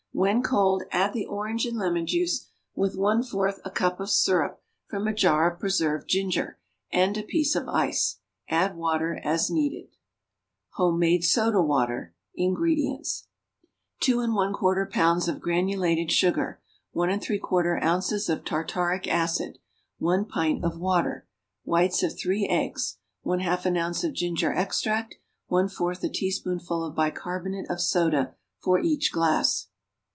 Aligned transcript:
When 0.13 0.43
cold 0.43 0.83
add 0.91 1.13
the 1.13 1.25
orange 1.25 1.65
and 1.65 1.77
lemon 1.77 2.05
juice, 2.05 2.49
with 2.75 2.95
one 2.97 3.23
fourth 3.23 3.61
a 3.63 3.71
cup 3.71 3.99
of 4.01 4.09
syrup 4.09 4.61
from 4.85 5.07
a 5.07 5.13
jar 5.13 5.49
of 5.49 5.57
preserved 5.59 6.09
ginger, 6.09 6.59
and 6.91 7.17
a 7.17 7.23
piece 7.23 7.55
of 7.55 7.69
ice. 7.69 8.19
Add 8.49 8.75
water 8.75 9.19
as 9.23 9.49
needed. 9.49 9.87
=Home 10.71 10.99
made 10.99 11.23
Soda 11.23 11.61
Water.= 11.61 12.13
INGREDIENTS. 12.35 13.29
2 14.01 14.17
1/4 14.17 14.91
pounds 14.91 15.27
of 15.29 15.39
granulated 15.39 16.11
sugar. 16.11 16.61
1 16.91 17.07
3/4 17.09 17.81
ounces 17.81 18.29
of 18.29 18.43
tartaric 18.43 19.07
acid. 19.07 19.59
1 19.97 20.25
pint 20.25 20.63
of 20.63 20.77
water. 20.77 21.25
Whites 21.63 22.03
of 22.03 22.19
3 22.19 22.47
eggs. 22.47 22.97
1/2 23.25 23.65
an 23.65 23.77
ounce 23.77 24.03
of 24.03 24.13
ginger 24.13 24.53
extract. 24.53 25.15
1/4 25.49 26.03
a 26.03 26.09
teaspoonful 26.09 26.83
of 26.83 26.95
bicarbonate 26.95 27.67
of 27.69 27.79
soda 27.79 28.35
for 28.59 28.77
each 28.77 29.11
glass. 29.13 29.69